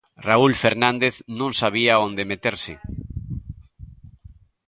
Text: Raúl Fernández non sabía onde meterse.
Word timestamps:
Raúl 0.27 0.53
Fernández 0.63 1.15
non 1.39 1.51
sabía 1.61 1.93
onde 2.07 2.29
meterse. 2.31 2.73